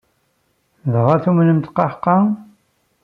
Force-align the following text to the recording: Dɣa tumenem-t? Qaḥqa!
Dɣa 0.93 1.15
tumenem-t? 1.23 1.67
Qaḥqa! 1.71 2.17